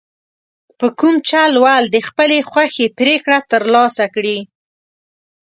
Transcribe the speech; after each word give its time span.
په 0.79 0.87
کوم 0.99 1.15
چل 1.29 1.51
ول 1.63 1.83
د 1.89 1.97
خپلې 2.07 2.37
خوښې 2.49 2.87
پرېکړه 2.99 3.37
ترلاسه 3.51 4.05
کړي. 4.15 4.39